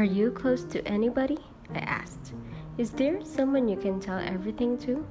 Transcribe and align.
Are 0.00 0.04
you 0.04 0.30
close 0.30 0.64
to 0.64 0.82
anybody? 0.88 1.36
I 1.74 1.80
asked. 1.80 2.32
Is 2.78 2.90
there 2.90 3.22
someone 3.22 3.68
you 3.68 3.76
can 3.76 4.00
tell 4.00 4.18
everything 4.18 4.78
to? 4.78 5.06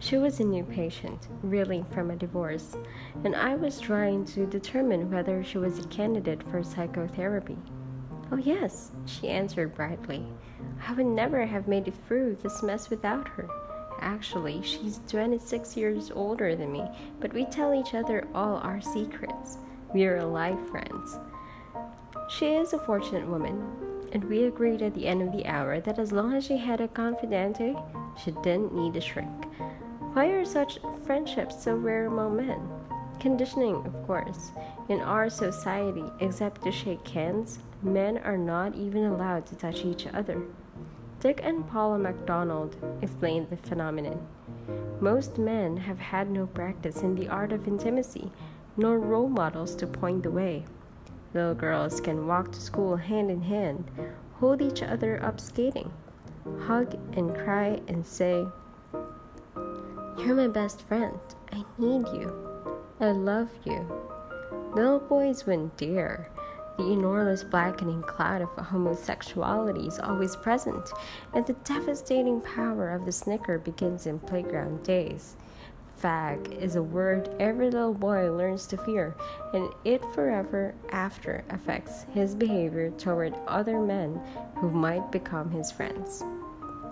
She 0.00 0.18
was 0.18 0.40
a 0.40 0.44
new 0.44 0.64
patient, 0.64 1.28
reeling 1.44 1.84
from 1.84 2.10
a 2.10 2.16
divorce, 2.16 2.74
and 3.22 3.36
I 3.36 3.54
was 3.54 3.78
trying 3.78 4.24
to 4.24 4.44
determine 4.44 5.08
whether 5.08 5.44
she 5.44 5.58
was 5.58 5.78
a 5.78 5.86
candidate 5.86 6.42
for 6.42 6.64
psychotherapy. 6.64 7.56
Oh, 8.32 8.38
yes, 8.38 8.90
she 9.06 9.28
answered 9.28 9.76
brightly. 9.76 10.26
I 10.88 10.94
would 10.94 11.06
never 11.06 11.46
have 11.46 11.68
made 11.68 11.86
it 11.86 11.94
through 12.08 12.38
this 12.42 12.60
mess 12.60 12.90
without 12.90 13.28
her. 13.28 13.46
Actually, 14.00 14.62
she's 14.62 15.00
26 15.06 15.76
years 15.76 16.10
older 16.12 16.56
than 16.56 16.72
me, 16.72 16.84
but 17.20 17.32
we 17.32 17.44
tell 17.44 17.72
each 17.72 17.94
other 17.94 18.26
all 18.34 18.56
our 18.56 18.80
secrets. 18.80 19.58
We 19.94 20.06
are 20.06 20.24
life 20.24 20.58
friends. 20.72 21.20
She 22.28 22.46
is 22.54 22.72
a 22.72 22.78
fortunate 22.78 23.28
woman, 23.28 23.91
and 24.12 24.24
we 24.24 24.44
agreed 24.44 24.82
at 24.82 24.94
the 24.94 25.06
end 25.06 25.22
of 25.22 25.32
the 25.32 25.46
hour 25.46 25.80
that 25.80 25.98
as 25.98 26.12
long 26.12 26.34
as 26.34 26.44
she 26.44 26.58
had 26.58 26.80
a 26.80 26.88
confidante, 26.88 27.74
she 28.22 28.30
didn't 28.42 28.74
need 28.74 28.94
a 28.96 29.00
shrink. 29.00 29.46
Why 30.12 30.26
are 30.26 30.44
such 30.44 30.78
friendships 31.06 31.64
so 31.64 31.74
rare 31.74 32.06
among 32.06 32.36
men? 32.36 32.68
Conditioning, 33.18 33.76
of 33.86 34.06
course. 34.06 34.52
In 34.88 35.00
our 35.00 35.30
society, 35.30 36.04
except 36.20 36.62
to 36.62 36.72
shake 36.72 37.06
hands, 37.08 37.60
men 37.82 38.18
are 38.18 38.36
not 38.36 38.74
even 38.74 39.04
allowed 39.04 39.46
to 39.46 39.56
touch 39.56 39.84
each 39.84 40.06
other. 40.06 40.42
Dick 41.20 41.40
and 41.42 41.66
Paula 41.68 41.98
MacDonald 41.98 42.76
explained 43.00 43.48
the 43.48 43.56
phenomenon. 43.56 44.26
Most 45.00 45.38
men 45.38 45.76
have 45.76 45.98
had 45.98 46.30
no 46.30 46.46
practice 46.46 47.02
in 47.02 47.14
the 47.14 47.28
art 47.28 47.52
of 47.52 47.66
intimacy, 47.66 48.30
nor 48.76 48.98
role 48.98 49.28
models 49.28 49.74
to 49.76 49.86
point 49.86 50.24
the 50.24 50.30
way. 50.30 50.64
Little 51.34 51.54
girls 51.54 52.00
can 52.00 52.26
walk 52.26 52.52
to 52.52 52.60
school 52.60 52.96
hand 52.96 53.30
in 53.30 53.42
hand, 53.42 53.90
hold 54.34 54.60
each 54.60 54.82
other 54.82 55.22
up 55.24 55.40
skating, 55.40 55.90
hug 56.60 56.94
and 57.16 57.34
cry 57.34 57.80
and 57.88 58.04
say, 58.04 58.46
you're 60.18 60.36
my 60.36 60.46
best 60.46 60.82
friend. 60.82 61.18
I 61.52 61.64
need 61.78 62.06
you. 62.08 62.32
I 63.00 63.12
love 63.12 63.48
you. 63.64 63.84
Little 64.74 65.00
boys 65.00 65.46
wouldn't 65.46 65.76
dare. 65.76 66.28
The 66.76 66.92
enormous 66.92 67.42
blackening 67.42 68.02
cloud 68.02 68.40
of 68.40 68.50
homosexuality 68.50 69.86
is 69.88 69.98
always 69.98 70.36
present, 70.36 70.90
and 71.34 71.46
the 71.46 71.54
devastating 71.64 72.40
power 72.40 72.90
of 72.90 73.04
the 73.04 73.12
snicker 73.12 73.58
begins 73.58 74.06
in 74.06 74.20
playground 74.20 74.82
days. 74.84 75.36
Fag 76.02 76.60
is 76.60 76.74
a 76.74 76.82
word 76.82 77.30
every 77.38 77.70
little 77.70 77.94
boy 77.94 78.28
learns 78.28 78.66
to 78.66 78.76
fear, 78.76 79.14
and 79.54 79.68
it 79.84 80.04
forever 80.12 80.74
after 80.90 81.44
affects 81.50 82.06
his 82.12 82.34
behavior 82.34 82.90
toward 82.90 83.36
other 83.46 83.78
men 83.78 84.20
who 84.56 84.68
might 84.68 85.12
become 85.12 85.48
his 85.52 85.70
friends. 85.70 86.24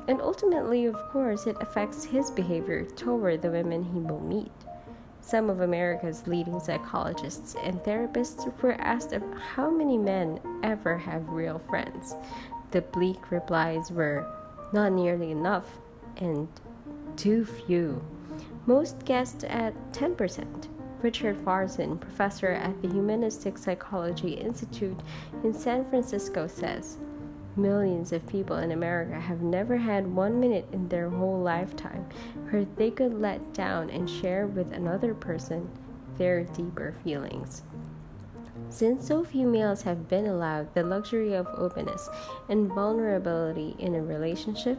And 0.06 0.20
ultimately, 0.20 0.86
of 0.86 0.94
course, 1.10 1.48
it 1.48 1.56
affects 1.60 2.04
his 2.04 2.30
behavior 2.30 2.84
toward 2.84 3.42
the 3.42 3.50
women 3.50 3.82
he 3.82 3.98
will 3.98 4.20
meet. 4.20 4.52
Some 5.20 5.50
of 5.50 5.60
America's 5.60 6.28
leading 6.28 6.60
psychologists 6.60 7.56
and 7.64 7.80
therapists 7.80 8.46
were 8.62 8.80
asked 8.80 9.12
how 9.54 9.70
many 9.70 9.98
men 9.98 10.38
ever 10.62 10.96
have 10.96 11.28
real 11.30 11.58
friends. 11.58 12.14
The 12.70 12.82
bleak 12.82 13.32
replies 13.32 13.90
were 13.90 14.24
not 14.72 14.92
nearly 14.92 15.32
enough 15.32 15.66
and 16.16 16.48
too 17.16 17.44
few. 17.44 18.02
Most 18.66 19.04
guessed 19.04 19.44
at 19.44 19.74
10%. 19.92 20.68
Richard 21.02 21.36
Farson, 21.38 21.96
professor 21.98 22.48
at 22.48 22.80
the 22.82 22.88
Humanistic 22.88 23.56
Psychology 23.56 24.32
Institute 24.32 25.00
in 25.44 25.54
San 25.54 25.88
Francisco, 25.88 26.46
says 26.46 26.98
Millions 27.56 28.12
of 28.12 28.26
people 28.26 28.58
in 28.58 28.72
America 28.72 29.18
have 29.18 29.42
never 29.42 29.76
had 29.76 30.06
one 30.06 30.38
minute 30.38 30.66
in 30.72 30.88
their 30.88 31.10
whole 31.10 31.40
lifetime 31.40 32.06
where 32.48 32.64
they 32.76 32.90
could 32.90 33.20
let 33.20 33.52
down 33.52 33.90
and 33.90 34.08
share 34.08 34.46
with 34.46 34.72
another 34.72 35.14
person 35.14 35.68
their 36.16 36.44
deeper 36.44 36.94
feelings. 37.02 37.62
Since 38.68 39.08
so 39.08 39.24
few 39.24 39.46
males 39.46 39.82
have 39.82 40.08
been 40.08 40.26
allowed 40.26 40.74
the 40.74 40.82
luxury 40.82 41.34
of 41.34 41.46
openness 41.48 42.08
and 42.48 42.68
vulnerability 42.68 43.76
in 43.78 43.94
a 43.94 44.02
relationship, 44.02 44.78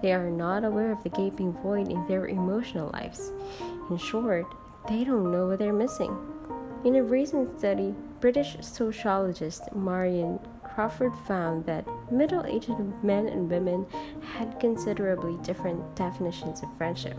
they 0.00 0.12
are 0.12 0.30
not 0.30 0.64
aware 0.64 0.92
of 0.92 1.02
the 1.02 1.10
gaping 1.10 1.52
void 1.54 1.88
in 1.88 2.06
their 2.06 2.28
emotional 2.28 2.90
lives. 2.92 3.32
In 3.90 3.98
short, 3.98 4.46
they 4.88 5.04
don't 5.04 5.30
know 5.30 5.48
what 5.48 5.58
they're 5.58 5.72
missing. 5.72 6.16
In 6.84 6.96
a 6.96 7.02
recent 7.02 7.58
study, 7.58 7.94
British 8.20 8.56
sociologist 8.60 9.72
Marion 9.74 10.38
Crawford 10.64 11.12
found 11.26 11.66
that 11.66 11.86
middle 12.10 12.44
aged 12.46 12.70
men 13.02 13.28
and 13.28 13.50
women 13.50 13.86
had 14.34 14.58
considerably 14.58 15.36
different 15.42 15.94
definitions 15.94 16.62
of 16.62 16.76
friendship. 16.76 17.18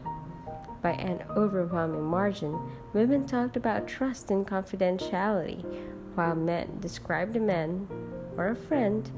By 0.83 0.91
an 0.91 1.23
overwhelming 1.37 2.03
margin, 2.03 2.59
women 2.91 3.25
talked 3.25 3.55
about 3.55 3.87
trust 3.87 4.29
and 4.29 4.45
confidentiality, 4.45 5.63
while 6.13 6.35
men 6.35 6.77
described 6.81 7.37
a 7.37 7.39
man 7.39 7.87
or 8.35 8.49
a 8.49 8.55
friend 8.55 9.09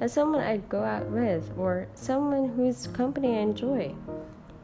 as 0.00 0.12
someone 0.12 0.42
I'd 0.42 0.68
go 0.68 0.82
out 0.82 1.06
with 1.06 1.52
or 1.56 1.86
someone 1.94 2.48
whose 2.48 2.88
company 2.88 3.36
I 3.36 3.42
enjoy. 3.42 3.94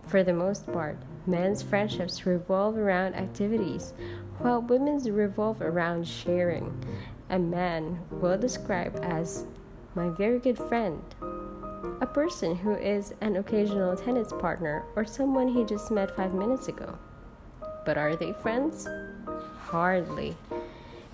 For 0.09 0.25
the 0.25 0.33
most 0.33 0.67
part, 0.73 0.99
men's 1.29 1.63
friendships 1.63 2.27
revolve 2.27 2.77
around 2.77 3.15
activities, 3.15 3.95
while 4.39 4.61
women's 4.61 5.09
revolve 5.09 5.63
around 5.63 6.09
sharing 6.09 6.85
a 7.31 7.39
man 7.39 8.01
will 8.11 8.37
describe 8.37 8.99
as 9.03 9.45
my 9.95 10.09
very 10.09 10.41
good 10.41 10.59
friend, 10.59 11.03
a 12.01 12.07
person 12.07 12.57
who 12.57 12.75
is 12.75 13.15
an 13.21 13.37
occasional 13.37 13.97
tennis 13.97 14.33
partner 14.41 14.85
or 14.97 15.05
someone 15.05 15.49
he 15.49 15.65
just 15.65 15.91
met 15.91 16.15
five 16.15 16.35
minutes 16.35 16.69
ago. 16.69 16.99
But 17.85 17.99
are 17.99 18.17
they 18.17 18.33
friends? 18.33 18.89
Hardly. 19.59 20.37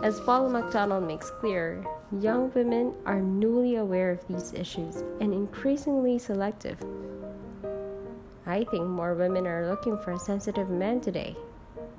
As 0.02 0.20
Paula 0.20 0.50
MacDonald 0.50 1.06
makes 1.06 1.30
clear, 1.30 1.84
young 2.20 2.52
women 2.52 2.92
are 3.06 3.20
newly 3.20 3.76
aware 3.76 4.10
of 4.10 4.26
these 4.26 4.52
issues 4.52 4.96
and 5.20 5.32
increasingly 5.32 6.18
selective. 6.18 6.78
I 8.46 8.64
think 8.64 8.84
more 8.86 9.14
women 9.14 9.46
are 9.46 9.68
looking 9.68 9.96
for 9.98 10.12
a 10.12 10.18
sensitive 10.18 10.68
man 10.68 11.00
today, 11.00 11.36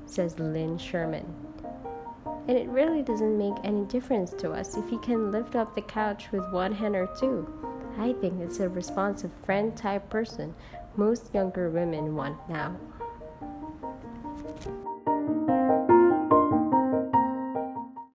says 0.06 0.38
Lynn 0.38 0.78
Sherman. 0.78 1.26
And 2.48 2.58
it 2.58 2.68
really 2.68 3.02
doesn't 3.02 3.38
make 3.38 3.56
any 3.64 3.86
difference 3.86 4.32
to 4.34 4.52
us 4.52 4.78
if 4.78 4.88
he 4.90 5.00
can 5.00 5.32
lift 5.32 5.56
up 5.56 5.74
the 5.74 5.82
couch 5.82 6.32
with 6.32 6.48
one 6.52 6.72
hand 6.72 6.96
or 6.96 7.10
two. 7.20 7.48
I 7.98 8.14
think 8.14 8.42
it's 8.42 8.60
a 8.60 8.70
responsive 8.70 9.32
friend 9.44 9.76
type 9.76 10.10
person 10.10 10.54
most 10.98 11.34
younger 11.34 11.70
women 11.70 12.16
want 12.16 12.38
now. 12.50 12.76